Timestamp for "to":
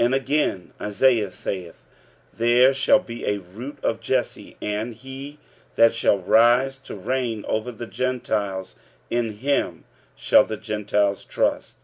6.78-6.96